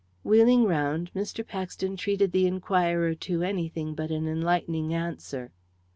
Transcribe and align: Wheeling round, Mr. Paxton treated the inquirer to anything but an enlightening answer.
Wheeling 0.23 0.63
round, 0.63 1.13
Mr. 1.13 1.45
Paxton 1.47 1.95
treated 1.95 2.31
the 2.31 2.47
inquirer 2.47 3.13
to 3.13 3.43
anything 3.43 3.93
but 3.93 4.09
an 4.09 4.27
enlightening 4.27 4.95
answer. 4.95 5.51